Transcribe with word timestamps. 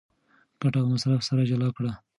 ګټه 0.59 0.79
او 0.81 0.87
مصرف 0.93 1.21
سره 1.29 1.41
جلا 1.49 1.69
کړه. 1.77 1.91